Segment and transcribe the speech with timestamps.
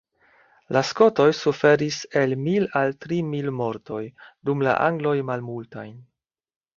[0.75, 3.99] La skotoj suferis el mil al tri mil mortoj,
[4.51, 5.93] dum la angloj malmultajn.